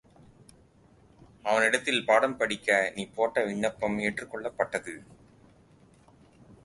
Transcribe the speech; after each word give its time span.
அவனிடத்தில் 1.43 2.05
பாடம் 2.05 2.37
படிக்க 2.37 2.91
நீ 2.95 3.05
போட்ட 3.05 3.43
விண்ணப்பம் 3.43 3.99
ஏற்றுக் 3.99 4.31
கொள்ளப்பட்டது. 4.31 5.03